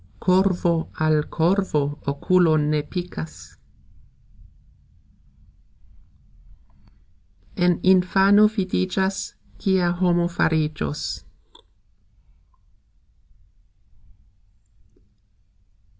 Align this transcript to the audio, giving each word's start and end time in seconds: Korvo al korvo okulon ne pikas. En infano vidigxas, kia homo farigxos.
Korvo 0.25 0.71
al 1.05 1.17
korvo 1.33 1.81
okulon 2.11 2.63
ne 2.71 2.79
pikas. 2.93 3.35
En 7.67 7.77
infano 7.93 8.47
vidigxas, 8.55 9.19
kia 9.65 9.91
homo 10.01 10.27
farigxos. 10.37 11.05